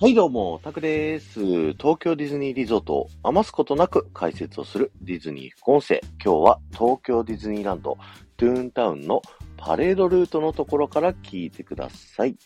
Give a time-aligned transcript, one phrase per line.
[0.00, 1.40] はいどうも、タクです。
[1.72, 6.00] 東京ディズニーリゾートを余すことなく解説をするディズニー副音声。
[6.24, 7.98] 今日は東京ディズニーランド
[8.36, 9.22] トゥーンタウンの
[9.56, 12.36] パレードルートのところから聞いてください。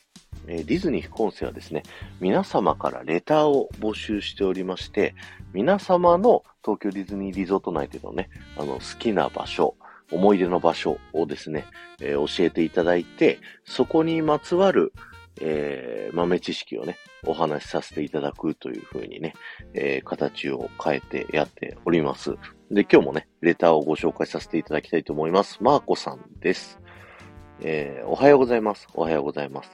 [0.47, 1.83] えー、ディズニー副音声はですね、
[2.21, 5.15] 皆様からレターを募集しておりまして、
[5.53, 9.77] 皆様の東京ディズニーリゾート内でのね、あの好きな場所、
[10.11, 11.67] 思い出の場所をですね、
[12.01, 14.95] えー、教えていただいて、そこにまつわる
[15.41, 16.97] えー、豆知識をね、
[17.27, 19.35] お話しさせていただくというふうにね、
[19.75, 22.35] えー、形を変えてやっております。
[22.71, 25.59] で、今日もね、レターをご紹介させていただきたいと思います。
[25.63, 26.79] マーコさんです。
[27.61, 28.89] えー、おはようございます。
[28.95, 29.71] おはようございます。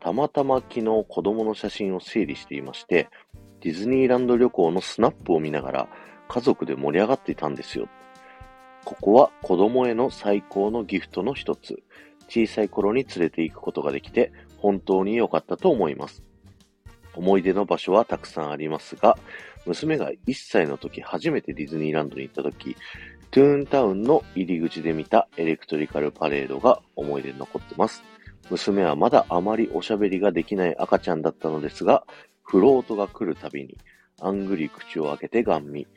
[0.00, 3.08] たまたま昨日子供の写真を整理していまして、
[3.60, 5.88] ディズニーランド旅行のスナップを見ながら
[6.28, 7.88] 家族で盛り上がっていたんですよ。
[8.84, 11.82] ここは子供への最高のギフトの一つ。
[12.28, 16.22] 小さい頃に連れて行くことができて本当に良かったと思います。
[17.14, 19.18] 思い出の場所はたくさんありますが、
[19.66, 22.76] 娘が1歳の時初めてディズニーランドに行った時、
[23.32, 28.04] トゥーンタウンの入り口で見たエレクトリカルパレードが思い出に残ってます。
[28.50, 32.04] 娘はまだあまりおしゃべりができない赤ちゃんだったのですが、
[32.44, 33.78] フロートが来るたびに、
[34.20, 35.88] あんぐり口を開けてガン見。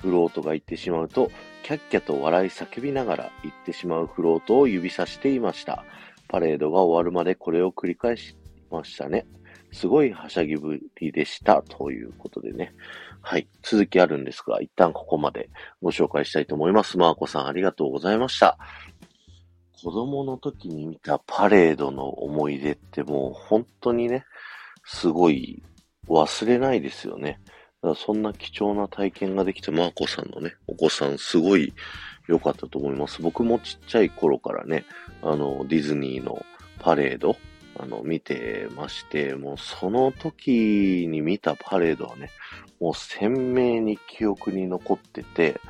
[0.00, 1.30] フロートが行ってしまうと、
[1.64, 5.84] キャッキャと笑い叫びながら行ってしまうフロートを指さしていました。
[6.28, 8.36] パレードが終わるまでこれを繰り返し
[8.70, 9.26] ましたね。
[9.72, 11.62] すごいはしゃぎぶりでした。
[11.62, 12.72] ということでね。
[13.20, 13.48] はい。
[13.62, 15.50] 続きあるんですが、一旦ここまで
[15.82, 16.96] ご紹介したいと思います。
[16.96, 18.58] マーコさんありがとうございました。
[19.82, 24.24] 子供の時に見たパレードの思い出ってもう本当にね、
[24.84, 25.62] すごい
[26.08, 27.40] 忘れないですよね。
[27.82, 31.74] だからそんな貴重な体験ができて、マーコさんのね、お子さんすごい
[32.28, 33.22] 良かったと思います。
[33.22, 34.84] 僕もちっちゃい頃からね、
[35.22, 36.44] あの、ディズニーの
[36.80, 37.36] パレード、
[37.78, 42.30] あの、見てまして、もうその時に見たパレードはね、
[42.80, 45.60] もう鮮明に記憶に残ってて、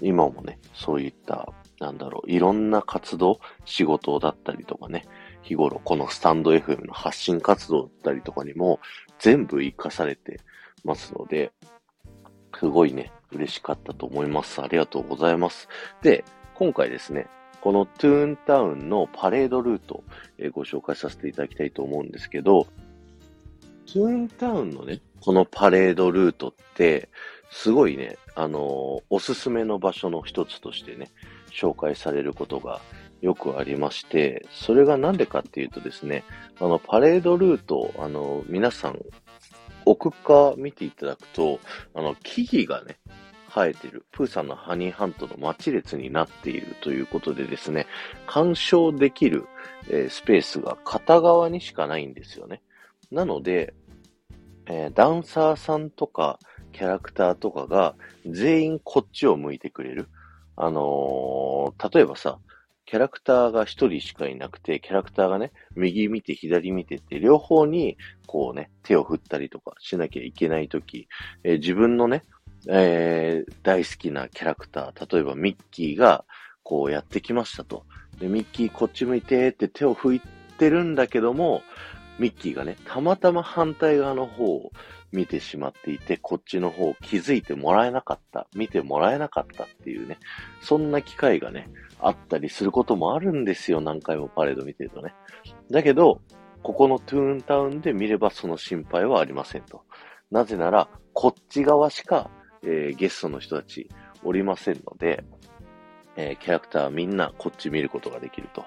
[0.00, 1.48] 今もね、そういった、
[1.80, 5.06] なんだろう、いろんな活動、仕事だったりとかね、
[5.42, 8.80] 日頃このスタンド FM の発信活動だったりとかにも
[9.20, 10.40] 全部活かされて
[10.84, 11.52] ますので、
[12.58, 14.62] すごいね、嬉しかったと思います。
[14.62, 15.68] ありがとうございます。
[16.02, 16.24] で、
[16.54, 17.26] 今回ですね、
[17.60, 20.04] このトゥーンタウンのパレードルート、
[20.38, 22.66] えー、ご紹介させていただきたいと思うんですけど、
[23.86, 27.08] トゥーンタウンのね、このパレードルートって、
[27.50, 31.10] すごいね、あのー、おすすめの場所の一つとしてね、
[31.50, 32.80] 紹介されることが
[33.20, 36.24] よくありまして、それがなんでかっていうとですね、
[36.60, 39.00] あの、パレードルート、あの、皆さん、
[39.86, 41.60] 奥側見ていただくと、
[41.94, 42.98] あの、木々がね、
[43.48, 47.86] 生えてる、プーさんのハニーハントの待ち列になっているということでですね、
[48.26, 49.46] 鑑賞できる、
[49.88, 52.60] えー、スペースが片側にしかないんですよね。
[53.10, 53.72] なので、
[54.66, 56.38] えー、ダンサーさんとか
[56.72, 57.94] キャラクターとかが
[58.26, 60.08] 全員こっちを向いてくれる。
[60.56, 62.38] あのー、例えばさ、
[62.86, 71.08] キャラクターが一人しかいなくて、キャラクターがね、右見て左見てって、両方に、こうね、手を振ったりとかしなきゃいけないとき、
[71.42, 72.22] えー、自分のね、
[72.68, 76.24] えー、大好きなキャラクター、例えばミッキーが
[76.62, 77.84] こうやってきましたと。
[78.20, 80.20] で、ミッキーこっち向いてって手を振っ
[80.56, 81.62] てるんだけども、
[82.18, 84.70] ミッキーがね、たまたま反対側の方を
[85.12, 90.18] 見てしまっていて、こっちの方を気づいてもらえなかった、見てもらえなかったっていうね、
[90.60, 91.68] そんな機会がね、
[92.00, 95.14] あったりすることもあるんですよ、何回もパレード見てるとね。
[95.70, 96.20] だけど、
[96.62, 99.82] ここのトゥーンタウンで見ればその心配はありませんと。
[100.30, 102.30] なぜなら、こっち側しか
[102.66, 103.88] えー、ゲストの人たち
[104.24, 105.24] おりませんので、
[106.16, 108.64] えー、キャラクターみんなこっち見ることができると。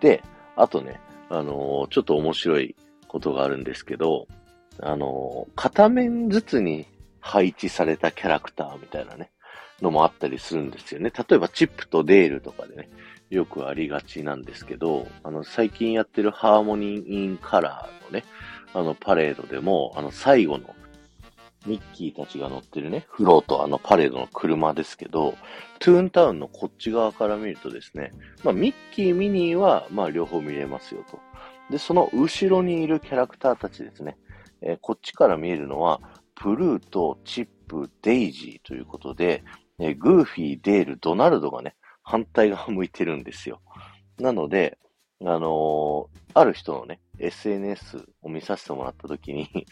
[0.00, 0.22] で、
[0.56, 2.76] あとね、あのー、ちょっと面白い
[3.10, 4.28] ことがあるんですけど、
[4.78, 6.86] あの片面ずつに
[7.18, 9.30] 配置されたキャラクターみたいなね、
[9.82, 11.10] のもあったりするんですよね。
[11.10, 12.88] 例えばチップとデールとかでね、
[13.28, 18.24] よくありがちなんですけど、あの、最近やってるハーモニー・イン・カラーのね、
[18.74, 20.74] あの、パレードでも、あの、最後の
[21.66, 25.36] ミッキーたちが乗ってるね、フロート、あのパレードの車ですけど、
[25.78, 28.12] トゥーンタウンのこっち側から見るとですね、
[28.44, 31.18] まあ、ミッキー、ミニーは、まあ、両方見れますよと。
[31.70, 34.16] で、その後ろにいるキャラクターたちですね、
[34.62, 36.00] えー、こっちから見えるのは、
[36.34, 39.44] プルート、チップ、デイジーということで、
[39.78, 43.60] えー、グーフィー、デール、ドナルドがね、反対側向いてるんですよ。
[44.18, 44.78] なので、
[45.22, 49.66] あのー、ある人のね、SNS を見させてもらったときに、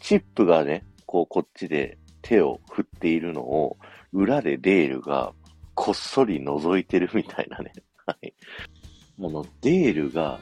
[0.00, 3.78] チップがね、こう、こっちで手を振っているのを、
[4.12, 5.32] 裏でデールが
[5.74, 7.72] こっそり覗いてるみたいなね。
[8.06, 8.34] はい。
[9.18, 10.38] あの、デールが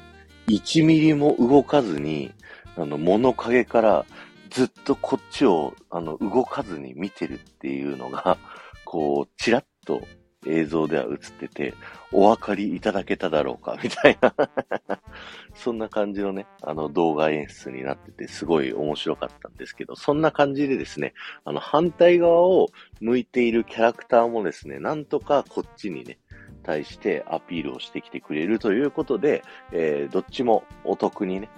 [0.57, 2.33] 1ミリも動かずに、
[2.77, 4.05] あの、物陰から
[4.51, 8.37] ずっとこっちを、あの、動かずに見てるっていうのが、
[8.85, 10.03] こう、ちらっと
[10.47, 11.75] 映像では映ってて、
[12.13, 14.35] お分かりいただけただろうか、みたいな。
[15.55, 21.13] そんな感じのね、あの動画演出になってて、すごい面白かったんですけど、そんな感じでですね、
[21.45, 22.69] あの反対側を
[23.01, 26.19] 向いているキャラクターもですね、なんとかこっちにね、
[26.63, 29.43] 対してアピールをしてきてくれるということで、
[29.73, 31.49] えー、どっちもお得にね、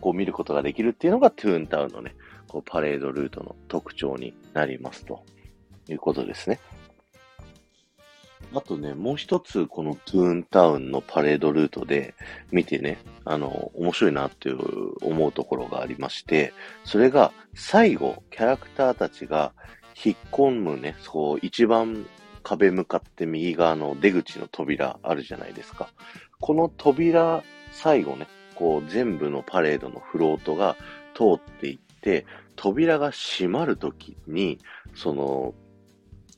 [0.00, 2.14] こう見ることができるっていうのがトゥーンタウンのね、
[2.46, 5.24] こうパレードルートの特徴になりますと
[5.88, 6.60] いうことですね。
[8.54, 12.14] あとね、もう一つ、このトゥーンタウンのパレードルートで
[12.50, 14.58] 見てね、あの、面白いなっていう
[15.02, 19.52] 思うところがありまして、それが最後、キャラクターたちが
[20.02, 22.06] 引っ込むね、そう、一番
[22.48, 25.90] 壁向かって右側の出口の扉あるじゃないですか。
[26.40, 27.42] この扉、
[27.72, 30.76] 最後ね、こう全部のパレードのフロートが
[31.14, 32.24] 通っていって、
[32.56, 34.58] 扉が閉まるときに、
[34.94, 35.54] その、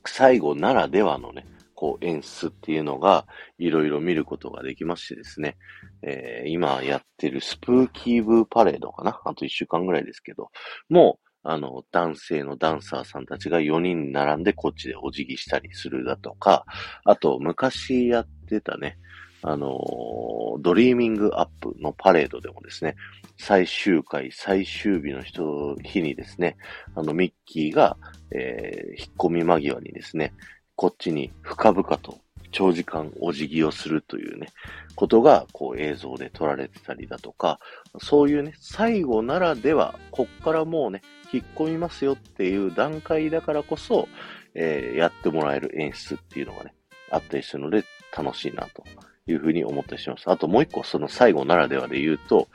[0.05, 3.27] 最後ならではのね、こう演出っていうのが
[3.59, 5.57] いろいろ見ることができましてですね、
[6.03, 9.19] えー、今やってるスプーキーブーパレードかな？
[9.25, 10.51] あと1週間ぐらいですけど、
[10.89, 16.67] もう、あの、男性のダンサーさんたちが4人並んでこっちでお辞儀したりするだとか、
[17.05, 18.99] あと、昔やってたね、
[19.43, 22.97] あのドリーミングアップのパレードでもですね、
[23.39, 26.57] 最終回、最終日の人、日にですね、
[26.95, 27.97] あの、ミッキーが、
[28.33, 30.35] えー、引っ込み間際にですね、
[30.77, 32.19] こっちに深々と
[32.51, 34.49] 長時間お辞儀をするというね、
[34.95, 37.59] ことが、こう映像で撮られてたりだとか、
[37.99, 41.03] そういうね、最後ならでは、こっからもうね、
[41.33, 44.09] 引っ込みますよっていう段階だからこそ、
[44.55, 46.75] えー、やってもらえる演出っていうのがね、
[47.11, 47.85] あったりするので、
[48.17, 48.83] 楽しいなと
[49.27, 50.29] いうふうに思ったりします。
[50.29, 52.49] あともう一個、その最後ならではで言うと、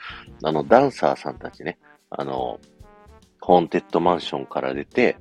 [0.43, 1.77] あの、ダンサーさんたちね、
[2.09, 2.59] あの、
[3.39, 5.17] ホーンテッドマンションから出て、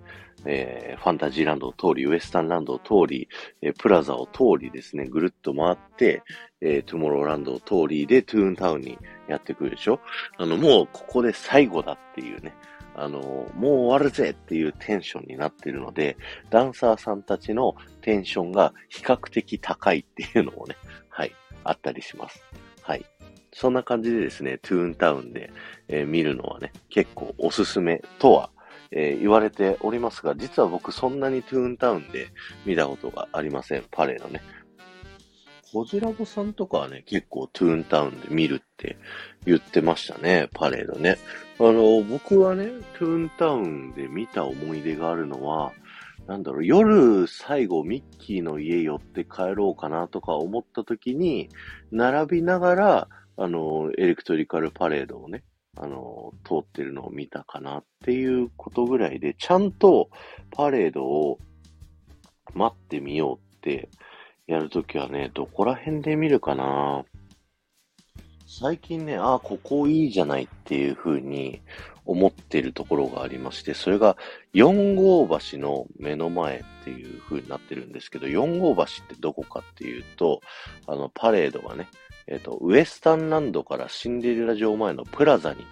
[0.47, 3.29] えー、ファンタジーランドを通り、ウエスタンランドを通り、
[3.63, 6.23] えー、プラザを通りですね、ぐるっと回って、
[6.61, 8.99] えー、トゥモローランドを通りで、トゥーンタウンに
[9.29, 10.01] やってくるでしょ
[10.39, 12.55] あの、もうここで最後だっていうね、
[12.97, 13.21] あの、
[13.55, 16.17] もう終わるぜっていうテンションになってるので、
[16.51, 20.77] ダンサーさんたちのテンションが比較的高いっていうのもね、
[21.11, 21.33] はい、
[21.65, 22.43] あったりします。
[22.83, 23.05] はい。
[23.53, 25.53] そんな感じでですね、トゥーンタウンで、
[25.89, 28.51] えー、見るのはね、結構おすすめとは
[28.97, 32.29] えー、言われておりますが、実は僕そんなにトゥーンタウンで
[32.65, 33.85] 見たことがありません。
[33.91, 34.41] パレードね。
[35.73, 38.97] コジラボさんとかはね、結構トゥーンタウンで見るって
[39.45, 41.19] 言ってましたね、パレードね。
[41.59, 45.73] あの、僕はね、トゥーンタウンで見た思い出があるのは、
[46.29, 51.49] なんだろう、夜最後ミッキーの家寄って帰ろうかなとか思った時に、
[51.91, 55.43] 並びながら、あの、エレクトリカルパレードをね、
[55.77, 60.11] あの、通ってるのを見たかなっていうことぐらいで、ちゃんと
[60.51, 61.39] パレードを
[62.55, 63.89] 待ってみようって
[64.47, 67.05] やるときはね、どこら辺で見るかな。
[68.47, 71.61] 最近ね、ああ、ここいいじゃないっていう風に
[72.05, 74.17] 思ってるところがありまして、それが
[74.53, 80.41] 4号橋の目の前っていう風になってるんですけど、4号橋ってどこかっていうと、
[80.87, 81.89] あの、パレードがね、
[82.27, 85.67] えっ、ー、と、ウエスタンランドからシンデレラ城前のプラザに、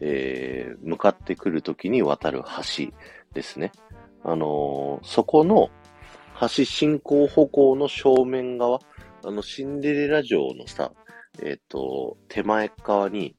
[0.00, 2.92] えー、向かってくるときに渡る橋
[3.34, 3.72] ですね。
[4.24, 5.70] あのー、そこの
[6.40, 8.80] 橋進行歩行の正面側、
[9.24, 10.92] あの、シンデレラ城のさ、
[11.42, 13.36] えっ、と、手前側に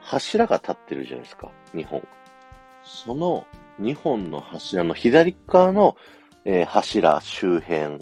[0.00, 2.02] 柱が立ってるじゃないですか、2本。
[2.82, 3.46] その
[3.80, 5.96] 2本の柱の左側の、
[6.44, 7.98] えー、柱周辺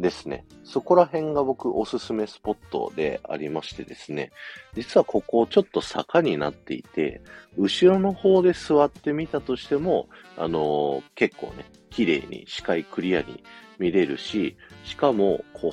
[0.00, 0.44] ですね。
[0.64, 4.30] そこら辺が僕おすすめスポットでありましてですね。
[4.74, 7.20] 実はここちょっと坂になっていて、
[7.56, 13.42] 後ろの方で座ってみたとしても、あのー、結構ね、綺麗に視界クリアに
[13.78, 15.72] 見れるし、しかも、こう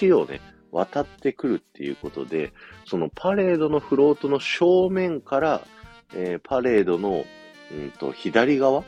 [0.00, 0.40] 橋をね、
[0.72, 2.52] 渡ってくるっていうことで、
[2.86, 5.66] そのパレードのフロートの正面から、
[6.14, 7.24] えー、パレードの、
[7.72, 8.84] うんと、左側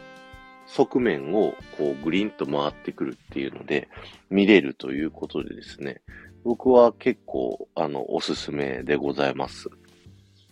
[0.69, 3.89] 側面をこうグリーンと回ってくるっていうので
[4.31, 6.03] 見れるということでですね、
[6.45, 9.69] 僕は結構あのおすすめでございます。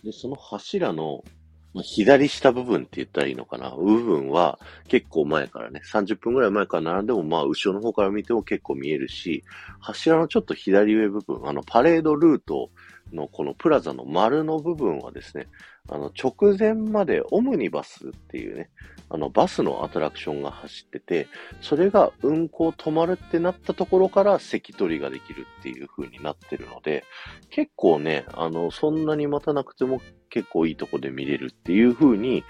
[0.03, 1.23] で、その柱の
[1.83, 3.69] 左下部分って言ったらいいのかな？
[3.71, 4.57] 部分は
[4.87, 9.43] 結構前からね、30分ぐらい前から並んでもまあ後ろの方から見ても結構見えるし、
[9.79, 12.71] 柱のちょっと左上部分、あのパレードルート
[13.13, 15.47] のこのプラザの丸の部分はですね、
[15.89, 18.69] あの直前までオムニバスっていうね、
[19.09, 21.27] あのバスのアトラクションが走ってて、
[21.61, 27.05] それが運行止まるってなったところから席取りができるっていう風になってるので、
[27.49, 32.43] 結構ね、あの、そんなに待たなくても結構いいとこで見れるっていう風に、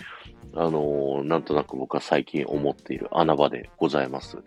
[0.56, 4.38] あの、なんとなく僕は最近思っている穴場でございます。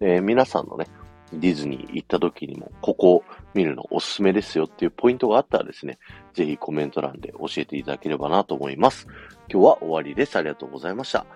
[0.00, 0.86] え皆さんのね、
[1.32, 5.98] ディズニー行った時にも、ここ見るのおすすめですよっていうポイントがあったらですね、
[6.32, 9.06] ぜひコメント欄で教えていただければなと思います。
[9.52, 10.36] 今日は終わりです。
[10.36, 11.26] ありがとうございました。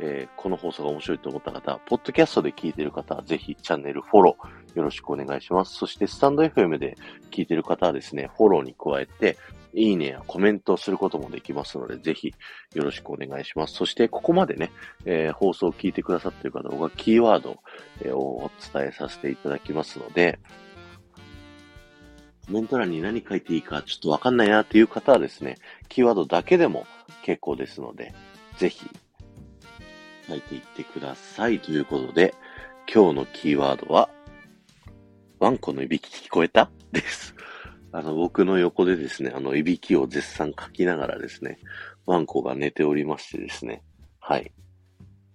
[0.00, 5.74] えー、この放送が面白いと思った方、ポッドキャストで聞いてる方は、ぜひチャンネルフォローよろしくお願いします。
[5.74, 6.96] そして、スタンド FM で
[7.30, 9.36] 聞いてる方はですね、フォローに加えて、
[9.74, 12.34] いいねやコメントをすることもできますので、ぜひ
[12.74, 13.74] よろしくお願いします。
[13.74, 14.70] そして、ここまでね、
[15.04, 17.58] えー、放送を聞いてくださっている方、僕はキーワード
[18.14, 20.38] をお伝えさせていただきますので、
[22.46, 25.56] コメント欄に何書いていいかちょっとわかんないなっていう方はですね、
[25.88, 26.86] キーワードだけでも
[27.22, 28.14] 結構ですので、
[28.56, 28.88] ぜひ
[30.28, 31.58] 書いていってください。
[31.58, 32.34] ということで、
[32.92, 34.10] 今日のキーワードは、
[35.38, 36.70] ワンコのいびき聞こえた？
[36.92, 37.34] です。
[37.92, 41.58] あの、僕の横でですね、あの、いびきを絶賛書きながらですね、
[42.06, 43.82] ワンコが寝ておりましてですね、
[44.20, 44.52] はい。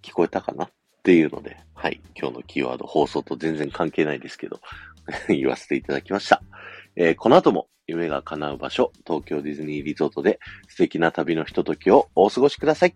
[0.01, 0.65] 聞こえたかな？
[0.65, 0.71] っ
[1.03, 1.99] ていうので、はい。
[2.15, 4.61] 今日のキーワード、放送と全然関係ないですけど、
[5.27, 6.41] 言わせていただきました。
[6.95, 12.95] えー、この後も夢が叶う場所、東京ディズニーリゾートで素敵な旅のひとときをお過ごしください。